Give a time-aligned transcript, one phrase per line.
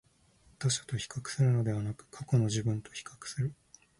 [0.57, 3.53] 他者と比較するのではなく、過去の自分と比較する